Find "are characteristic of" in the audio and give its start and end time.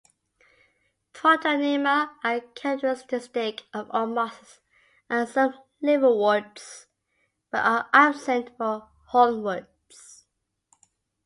2.23-3.87